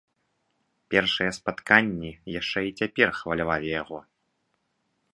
[0.93, 3.99] Першыя спатканні яшчэ і цяпер хвалявалі яго.